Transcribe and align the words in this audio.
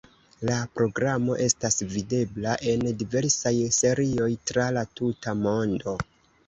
La 0.49 0.55
programo 0.77 1.35
estas 1.43 1.77
videbla, 1.97 2.55
en 2.73 2.89
diversaj 3.03 3.55
serioj, 3.83 4.33
tra 4.53 4.69
la 4.81 4.87
tuta 5.01 5.41
mondo. 5.49 5.97